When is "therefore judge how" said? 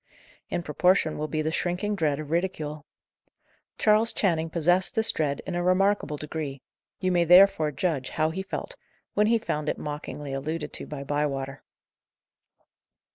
7.23-8.31